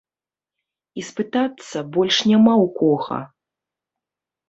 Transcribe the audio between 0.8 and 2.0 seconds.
І спытацца